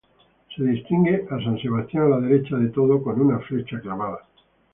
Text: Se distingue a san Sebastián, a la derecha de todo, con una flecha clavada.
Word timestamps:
Se 0.57 0.63
distingue 0.63 1.27
a 1.29 1.37
san 1.43 1.59
Sebastián, 1.59 2.05
a 2.05 2.09
la 2.09 2.19
derecha 2.21 2.55
de 2.57 2.69
todo, 2.69 3.03
con 3.03 3.21
una 3.21 3.37
flecha 3.41 3.79
clavada. 3.79 4.17